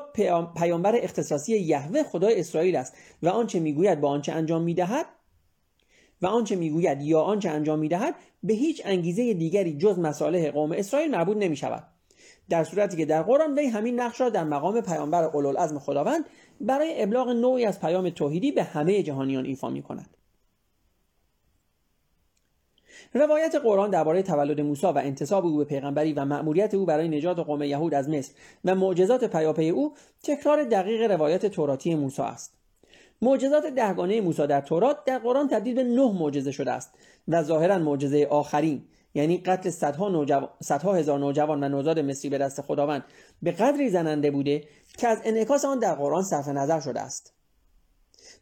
[0.57, 5.07] پیامبر اختصاصی یهوه خدای اسرائیل است و آنچه می‌گوید با آنچه انجام می‌دهد
[6.23, 11.11] و آنچه می‌گوید یا آنچه انجام می‌دهد به هیچ انگیزه دیگری جز مصالح قوم اسرائیل
[11.11, 11.89] مربوط نمی شود
[12.51, 16.25] در صورتی که در قرآن وی همین نقش را در مقام پیامبر اولوالعزم خداوند
[16.61, 20.17] برای ابلاغ نوعی از پیام توحیدی به همه جهانیان ایفا می کند
[23.15, 27.39] روایت قرآن درباره تولد موسی و انتصاب او به پیغمبری و مأموریت او برای نجات
[27.39, 28.33] قوم یهود از مصر
[28.65, 32.55] و معجزات پیاپی او تکرار دقیق روایت توراتی موسی است.
[33.23, 36.95] معجزات دهگانه موسی در تورات در قرآن تبدیل به نه معجزه شده است
[37.29, 38.83] و ظاهرا معجزه آخرین
[39.15, 40.49] یعنی قتل صدها, نوجو...
[40.63, 43.05] صدها هزار نوجوان و نوزاد مصری به دست خداوند
[43.43, 44.65] به قدری زننده بوده
[44.99, 47.35] که از انعکاس آن در قرآن صرف نظر شده است.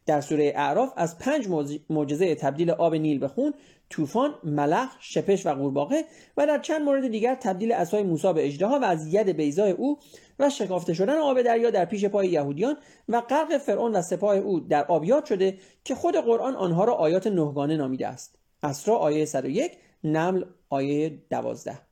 [0.05, 1.47] در سوره اعراف از پنج
[1.89, 3.53] معجزه تبدیل آب نیل به خون
[3.89, 6.05] طوفان ملخ شپش و قورباغه
[6.37, 9.99] و در چند مورد دیگر تبدیل اسای موسی به اژدها و از ید بیضای او
[10.39, 12.77] و شکافته شدن آب دریا در پیش پای یهودیان
[13.09, 17.27] و غرق فرعون و سپاه او در آبیات شده که خود قرآن آنها را آیات
[17.27, 18.35] نهگانه نامیده است.
[18.63, 19.71] اسرا آیه 101
[20.03, 21.89] نمل آیه 12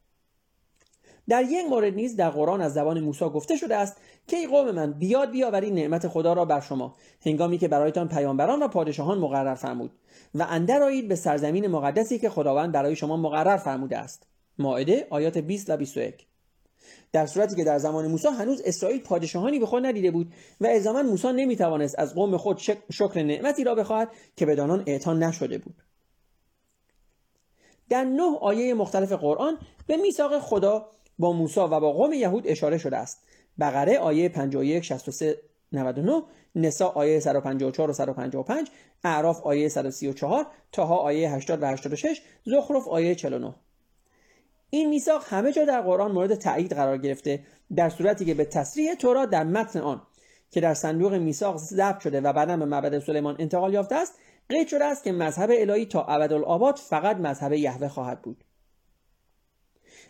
[1.29, 4.71] در یک مورد نیز در قرآن از زبان موسی گفته شده است که ای قوم
[4.71, 6.95] من بیاد بیاورید نعمت خدا را بر شما.
[7.25, 9.91] هنگامی که برایتان پیامبران و پادشاهان مقرر فرمود
[10.35, 14.27] و اندر آیید به سرزمین مقدسی که خداوند برای شما مقرر فرموده است.
[14.59, 16.27] ماعده آیات 20 و 21
[17.11, 21.03] در صورتی که در زمان موسی هنوز اسرائیل پادشاهانی به خود ندیده بود و الزاما
[21.03, 22.57] موسی نمی‌توانست از قوم خود
[22.91, 25.75] شکر نعمتی را بخواهد که به دانان اعطا نشده بود.
[27.89, 30.85] در نه آیه مختلف قرآن به میثاق خدا
[31.19, 33.23] با موسی و با قوم یهود اشاره شده است.
[33.59, 35.37] بقره آیه 51 63
[35.71, 36.23] 99
[36.55, 38.69] نسا آیه 154 و 155
[39.03, 43.55] اعراف آیه 134 تاها آیه 80 و 86 زخرف آیه 49
[44.69, 47.39] این میثاق همه جا در قرآن مورد تایید قرار گرفته
[47.75, 50.01] در صورتی که به تصریح تورات در متن آن
[50.51, 54.13] که در صندوق میثاق ضبط شده و بعدا به معبد سلیمان انتقال یافته است
[54.49, 58.43] قید شده است که مذهب الهی تا ابدالآباد فقط مذهب یهوه خواهد بود.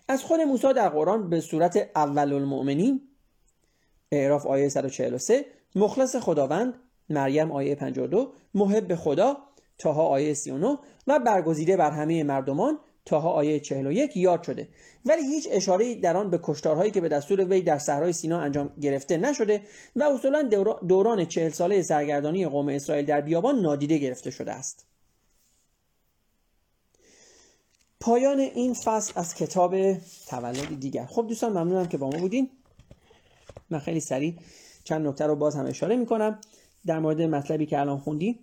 [0.08, 3.02] از خود موسی در قرآن به صورت اول المؤمنین
[4.12, 5.46] اعراف آیه 143
[5.76, 6.74] مخلص خداوند
[7.10, 9.38] مریم آیه 52 محب خدا
[9.78, 14.68] تاها آیه 39 و برگزیده بر همه مردمان تاها آیه 41 یاد شده.
[15.06, 18.74] ولی هیچ اشاره در آن به کشتارهایی که به دستور وی در صحرای سینا انجام
[18.82, 19.62] گرفته نشده
[19.96, 20.50] و اصولا
[20.88, 24.86] دوران چهل ساله سرگردانی قوم اسرائیل در بیابان نادیده گرفته شده است.
[28.00, 29.94] پایان این فصل از کتاب
[30.28, 31.06] تولد دیگر.
[31.06, 32.50] خب دوستان ممنونم که با ما بودین.
[33.70, 34.36] من خیلی سریع
[34.84, 36.40] چند نکته رو باز هم اشاره می‌کنم.
[36.86, 38.40] در مورد مطلبی که الان خوندیم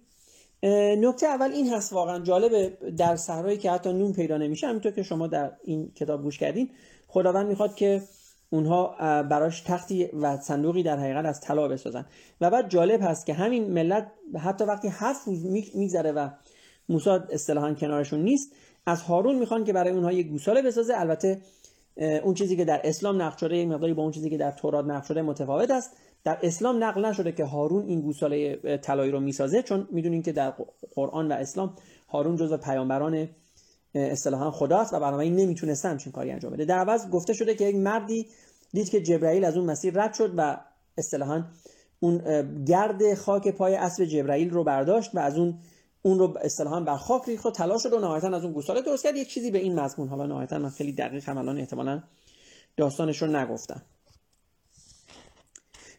[0.99, 5.03] نکته اول این هست واقعا جالبه در صحرایی که حتی نون پیدا نمیشه همینطور که
[5.03, 6.71] شما در این کتاب گوش کردین
[7.09, 8.03] خداوند می‌خواد که
[8.51, 12.07] اونها براش تختی و صندوقی در حقیقت از طلا بسازن.
[12.41, 16.29] و بعد جالب هست که همین ملت حتی وقتی هفت روز میگذره و
[16.89, 18.53] موسی اصطلاحا کنارشون نیست
[18.87, 20.95] از هارون می‌خوان که برای اونها یک گوساله بسازه.
[20.97, 21.41] البته
[21.97, 24.85] اون چیزی که در اسلام نقل شده یک مقداری با اون چیزی که در تورات
[24.85, 25.97] نقل شده متفاوت است.
[26.25, 30.53] در اسلام نقل نشده که هارون این گوساله طلایی رو می‌سازه چون می‌دونین که در
[30.95, 31.77] قرآن و اسلام
[32.09, 33.29] هارون جزو پیامبران
[33.95, 36.65] اصطلاحا خداست و بنابراین نمی‌تونسته همچین کاری انجام بده.
[36.65, 38.27] در عوض گفته شده که یک مردی
[38.73, 40.61] دید که جبرائیل از اون مسیر رد شد و
[40.99, 41.45] اصطلاحا
[42.01, 42.19] اون
[42.65, 45.59] گرد خاک پای اسب جبرائیل رو برداشت و از اون
[46.03, 49.03] اون رو اصطلاحا بر خاک ریخت و طلا شد و نهایتا از اون گوساله درست
[49.03, 49.17] کرد.
[49.17, 52.03] یک چیزی به این مضمون حالا نهایتا من خیلی دقیق هم الان احتمالاً
[52.77, 53.83] داستانش رو نگفتم.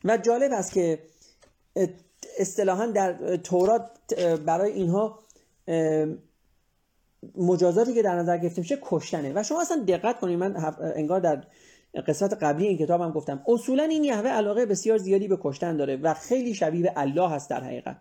[0.05, 0.99] و جالب است که
[2.39, 4.13] اصطلاحا در تورات
[4.45, 5.19] برای اینها
[7.37, 9.31] مجازاتی که در نظر گرفته میشه کشتنه.
[9.35, 11.43] و شما اصلا دقت کنید من انگار در
[12.07, 13.43] قسمت قبلی این کتابم گفتم.
[13.47, 17.49] اصولا این یهوه علاقه بسیار زیادی به کشتن داره و خیلی شبیه به الله هست
[17.49, 17.97] در حقیقت.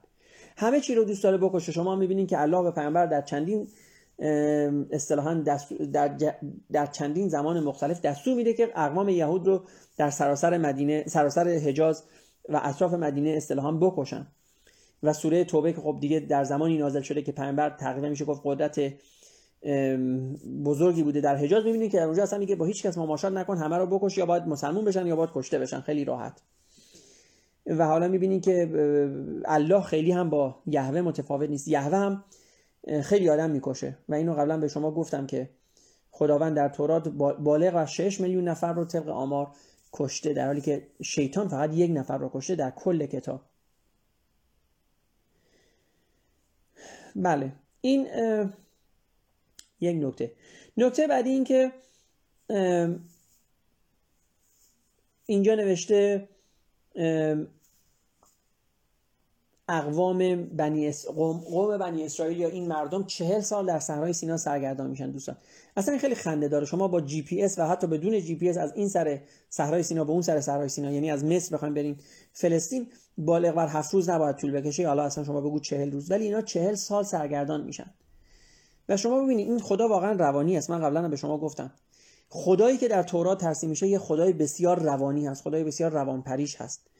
[0.56, 1.72] همه چی رو دوست داره بکشه.
[1.72, 3.68] شما می‌بینید که الله به پیامبر در چندین
[4.90, 5.34] اصطلاحا
[5.92, 6.10] در,
[6.72, 9.62] در چندین زمان مختلف دستور میده که اقوام یهود رو
[9.96, 12.02] در سراسر مدینه سراسر حجاز
[12.48, 14.26] و اطراف مدینه اصطلاحا بکشن.
[15.02, 18.40] و سوره توبه که خب دیگه در زمانی نازل شده که پیامبر تقریبا میشه گفت
[18.44, 18.80] قدرت
[20.64, 23.56] بزرگی بوده در حجاز می‌بینید که در اونجا اصلا میگه با هیچ کس مماشات نکن
[23.56, 25.80] همه رو بکش یا باید مسلمون بشن یا باید کشته بشن.
[25.80, 26.40] خیلی راحت.
[27.66, 28.70] و حالا می‌بینید که
[29.44, 31.68] الله خیلی هم با یهوه متفاوت نیست.
[31.68, 32.24] یهوه هم
[33.02, 33.98] خیلی آدم می‌کشه.
[34.08, 35.50] و اینو قبلا به شما گفتم که
[36.10, 39.50] خداوند در تورات بالغ و 6 میلیون نفر رو طبق آمار
[39.92, 43.42] کشته در حالی که شیطان فقط یک نفر رو کشته در کل کتاب.
[47.16, 48.06] بله این
[49.80, 50.32] یک نکته.
[50.76, 51.72] نکته بعدی این که
[55.26, 56.28] اینجا نوشته
[59.68, 61.06] اقوام بنی اس...
[61.06, 61.38] قوم...
[61.38, 65.36] قوم بنی اسرائیل یا این مردم چهل سال در صحرای سینا سرگردان میشن دوستان.
[65.76, 66.66] اصلا خیلی خنده داره.
[66.66, 69.82] شما با جی پی اس و حتی بدون جی پی اس از این سر صحرای
[69.82, 71.98] سینا به اون سر صحرای سینا یعنی از مصر بخوایم بریم
[72.32, 72.86] فلسطین
[73.18, 74.88] بالغ بر هفت روز نباید طول بکشه.
[74.88, 76.10] حالا اصلا شما بگو چهل روز.
[76.10, 77.90] ولی اینا چهل سال سرگردان میشن.
[78.88, 80.70] و شما ببینید این خدا واقعا روانی است.
[80.70, 81.72] من قبلا به شما گفتم.
[82.28, 85.42] خدایی که در تورات ترسیم میشه یه خدای بسیار روانی هست.
[85.42, 86.90] خدای بسیار روانپریش هست.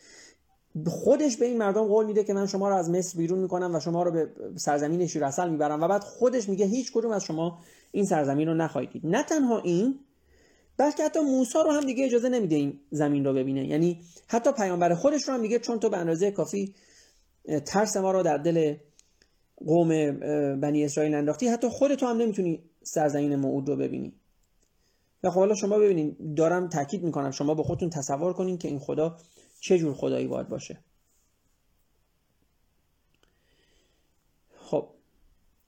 [0.87, 3.81] خودش به این مردم قول میده که من شما رو از مصر بیرون می‌کنم و
[3.81, 7.59] شما رو به سرزمین شیر می‌برم و بعد خودش میگه هیچ کدوم از شما
[7.93, 9.07] این سرزمین رو نخواهید دید.
[9.07, 9.99] نه تنها این
[10.77, 13.69] بلکه حتی موسی رو هم دیگه اجازه نمیده این زمین رو ببینه.
[13.69, 16.75] یعنی حتی پیامبر خودش رو هم میگه چون تو به اندازه کافی
[17.67, 18.75] ترس ما رو در دل
[19.57, 19.89] قوم
[20.61, 21.49] بنی اسرائیل انداختی.
[21.49, 24.13] حتی خودت هم نمی‌تونی سرزمین موعود رو ببینی.
[25.23, 28.79] و خب حالا شما ببینید دارم تاکید می‌کنم شما به خودتون تصور کنین که این
[28.79, 29.17] خدا
[29.65, 30.79] چه جور خدایی باید باشه؟
[34.59, 34.89] خب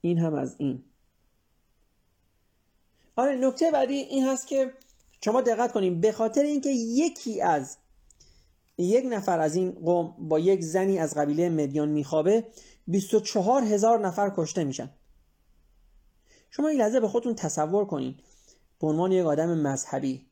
[0.01, 0.83] این هم از این.
[3.15, 4.73] آره نکته بعدی این هست که
[5.23, 7.77] شما دقت کنیم به خاطر اینکه یکی از
[8.77, 12.47] یک نفر از این قوم با یک زنی از قبیله مدیان میخوابه
[12.87, 14.89] 24 هزار نفر کشته میشن.
[16.49, 18.15] شما این لحظه به خودتون تصور کنین.
[18.79, 20.25] به عنوان یک آدم مذهبی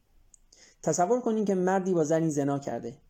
[0.83, 3.04] تصور کنین که مردی با زنی زنا کرده.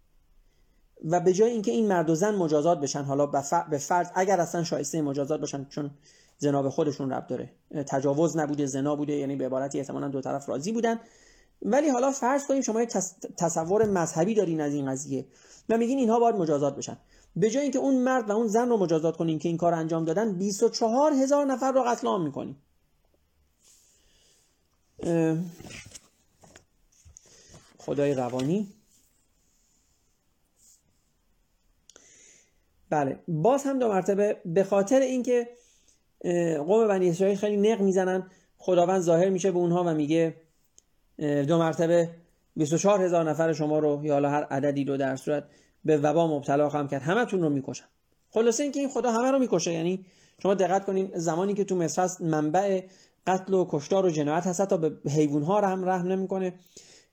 [1.03, 3.25] و به جای اینکه این مرد و زن مجازات بشن حالا
[3.69, 5.91] به فرض اگر اصلا شایسته مجازات باشن چون
[6.37, 7.51] زنا به خودشون رب داره.
[7.87, 10.99] تجاوز نبوده زنا بوده یعنی به عبارتی احتمالاً دو طرف راضی بودن.
[11.61, 12.85] ولی حالا فرض کنیم شما
[13.37, 15.25] تصور مذهبی دارین از این قضیه
[15.69, 16.97] و میگین اینها باید مجازات بشن.
[17.35, 20.05] به جای اینکه اون مرد و اون زن رو مجازات کنیم که این کار انجام
[20.05, 22.61] دادن 24 هزار نفر رو قتل عام می‌کنیم.
[27.77, 28.74] خدای روانی.
[32.89, 33.19] بله.
[33.27, 35.49] باز هم دو مرتبه به خاطر اینکه
[36.57, 40.35] قوم بنی اسرائیل خیلی نق می‌زنن خداوند ظاهر میشه به اونها و میگه
[41.19, 42.09] دو مرتبه
[42.55, 45.43] 24 هزار نفر شما رو یا حالا هر عددی رو در صورت
[45.85, 47.01] به وبا مبتلا خواهم کرد.
[47.01, 47.85] همتون رو می‌کشن
[48.29, 49.73] خلاصه اینکه این خدا همه رو می‌کشه.
[49.73, 50.05] یعنی
[50.43, 52.81] شما دقت کنین زمانی که تو مصر هست منبع
[53.27, 56.53] قتل و کشتار و جنایت هست تا به حیوان ها هم رحم نمی‌کنه.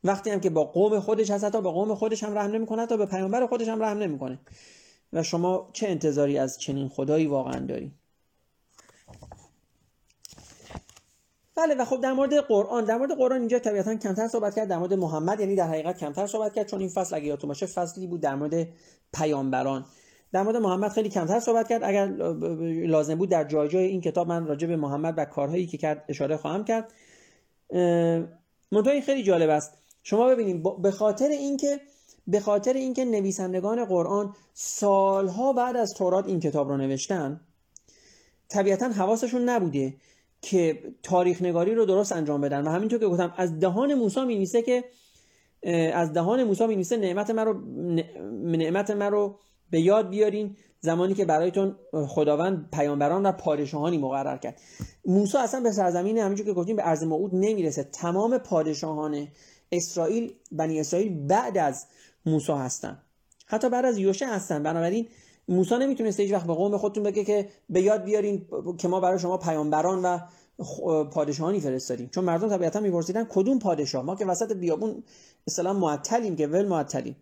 [0.04, 2.96] وقتی هم که با قوم خودش هست تا به قوم خودش هم رحم نمی‌کنه تا
[2.96, 4.38] به پیامبر خودش هم رحم نمی‌کنه.
[5.12, 7.92] و شما چه انتظاری از چنین خدایی واقعا داری؟
[11.54, 14.78] بله و خب در مورد قرآن در مورد قرآن اینجا طبیعتا کمتر صحبت کرد در
[14.78, 18.06] مورد محمد یعنی در حقیقت کمتر صحبت کرد چون این فصل اگه یادتون باشه فصلی
[18.06, 18.68] بود در مورد
[19.14, 19.84] پیامبران.
[20.32, 22.06] در مورد محمد خیلی کمتر صحبت کرد اگر
[22.86, 26.04] لازم بود در جای جای این کتاب من راجع به محمد و کارهایی که کرد
[26.08, 26.92] اشاره خواهم کرد.
[28.72, 29.72] منتها خیلی جالب است.
[30.02, 31.80] شما ببینید به خاطر اینکه
[32.26, 37.40] به خاطر اینکه نویسندگان قرآن سالها بعد از تورات این کتاب رو نوشتن
[38.48, 39.94] طبیعتا حواسشون نبوده
[40.42, 42.66] که تاریخ نگاری رو درست انجام بدن.
[42.66, 44.84] و همینطور که گفتم از دهان موسی می که
[45.94, 47.60] از دهان موسی می نعمت من رو
[48.32, 49.38] نعمت من رو
[49.70, 50.56] به یاد بیارین.
[50.80, 51.76] زمانی که برایتون
[52.08, 54.60] خداوند پیامبران و پادشاهانی مقرر کرد.
[55.04, 57.84] موسی اصلا به سرزمین همینجور که گفتیم به ارض موعود نمی‌رسه.
[57.84, 59.28] تمام پادشاهان
[59.72, 61.86] اسرائیل بنی اسرائیل بعد از
[62.26, 63.02] موسی هستن.
[63.46, 64.62] حتی بعد از یوشه هستن.
[64.62, 65.08] بنابراین
[65.48, 68.46] موسی نمی‌تونسته هیچ وقت به قوم خودتون بگه که به یاد بیارین
[68.78, 70.18] که ما برای شما پیامبران و
[71.04, 72.08] پادشاهانی فرستادیم.
[72.08, 75.02] چون مردم طبیعتا میپرسیدن کدوم پادشاه؟ ما که وسط بیابون
[75.46, 77.16] اصلا معطلیم که ول معطلیم.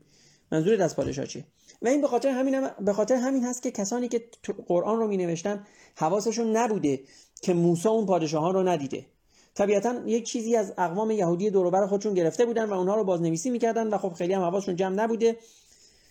[0.52, 1.44] منظور از پادشاه چیه؟
[1.82, 4.24] و این به خاطر همین به خاطر همین هست که کسانی که
[4.66, 7.00] قرآن رو می نوشتن حواسشون نبوده
[7.42, 9.06] که موسی اون پادشاهان رو ندیده.
[9.54, 13.86] طبیعتا یک چیزی از اقوام یهودی دوروبر خودشون گرفته بودن و اونها رو بازنویسی می‌کردن
[13.86, 15.36] و خب خیلی هم حواسشون جمع نبوده.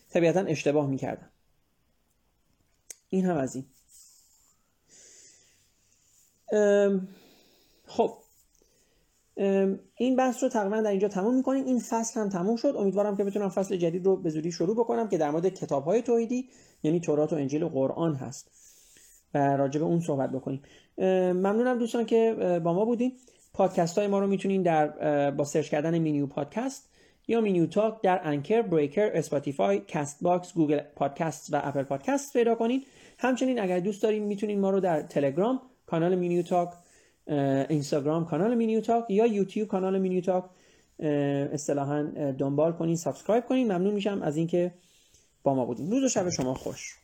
[0.09, 1.29] طبیعتا اشتباه می‌کردن.
[3.09, 3.65] این هم از این.
[7.87, 8.17] خب.
[9.95, 11.65] این بحث رو تقریبا در اینجا تموم می‌کنیم.
[11.65, 12.73] این فصل هم تموم شد.
[12.77, 16.01] امیدوارم که بتونم فصل جدید رو به زودی شروع بکنم که در مورد کتاب های
[16.01, 16.49] توحیدی
[16.83, 18.58] یعنی تورات و انجیل و قرآن هست.
[19.33, 20.61] و راجع به اون صحبت بکنیم.
[21.33, 23.11] ممنونم دوستان که با ما بودیم
[23.53, 24.87] پادکست های ما رو می‌تونین در
[25.31, 26.89] با سرچ کردن مینیو پادکست
[27.27, 32.83] یا مینیو تاک در Anchor، Breaker، Spotify، Castbox، Google Podcast و Apple Podcast پیدا کنین.
[33.19, 36.69] همچنین اگر دوست دارین می‌تونین ما رو در تلگرام کانال مینیو تاک
[37.69, 40.43] اینستاگرام کانال مینیو تاک یا یوتیوب کانال مینیو تاک
[41.53, 42.03] اصطلاحا
[42.37, 43.71] دنبال کنین subscribe کنین.
[43.71, 44.71] ممنون میشم از اینکه
[45.43, 45.91] با ما بودین.
[45.91, 46.98] روز و شب شما خوش.